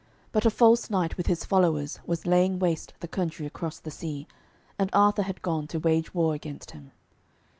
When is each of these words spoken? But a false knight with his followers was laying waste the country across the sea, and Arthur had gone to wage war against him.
But 0.31 0.47
a 0.47 0.49
false 0.49 0.89
knight 0.89 1.15
with 1.15 1.27
his 1.27 1.45
followers 1.45 1.99
was 2.07 2.25
laying 2.25 2.57
waste 2.57 2.95
the 3.01 3.07
country 3.07 3.45
across 3.45 3.77
the 3.77 3.91
sea, 3.91 4.25
and 4.79 4.89
Arthur 4.93 5.21
had 5.21 5.43
gone 5.43 5.67
to 5.67 5.79
wage 5.79 6.11
war 6.15 6.33
against 6.33 6.71
him. 6.71 6.91